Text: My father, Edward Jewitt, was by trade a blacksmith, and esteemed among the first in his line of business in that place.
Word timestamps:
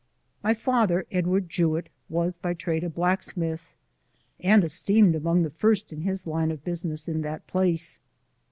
My 0.43 0.55
father, 0.55 1.05
Edward 1.11 1.47
Jewitt, 1.47 1.89
was 2.09 2.35
by 2.35 2.55
trade 2.55 2.83
a 2.83 2.89
blacksmith, 2.89 3.69
and 4.39 4.63
esteemed 4.63 5.13
among 5.13 5.43
the 5.43 5.51
first 5.51 5.93
in 5.93 6.01
his 6.01 6.25
line 6.25 6.49
of 6.49 6.63
business 6.63 7.07
in 7.07 7.21
that 7.21 7.45
place. 7.45 7.99